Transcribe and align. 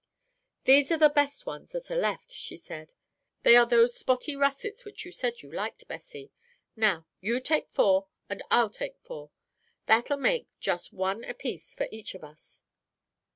"These 0.63 0.91
are 0.91 0.97
the 0.97 1.09
best 1.11 1.45
ones 1.45 1.73
that 1.73 1.91
are 1.91 1.95
left," 1.95 2.31
she 2.31 2.57
said. 2.57 2.95
"They 3.43 3.55
are 3.55 3.67
those 3.67 3.95
spotty 3.95 4.35
russets 4.35 4.83
which 4.83 5.05
you 5.05 5.11
said 5.11 5.43
you 5.43 5.51
liked, 5.51 5.87
Bessie. 5.87 6.31
Now, 6.75 7.05
you 7.19 7.39
take 7.39 7.69
four 7.69 8.07
and 8.27 8.41
I'll 8.49 8.71
take 8.71 8.97
four. 9.03 9.29
That'll 9.85 10.17
make 10.17 10.47
just 10.59 10.91
one 10.91 11.23
apiece 11.25 11.75
for 11.75 11.87
each 11.91 12.15
of 12.15 12.23
us." 12.23 12.63